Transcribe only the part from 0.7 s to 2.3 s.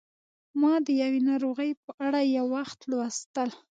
د یوې ناروغۍ په اړه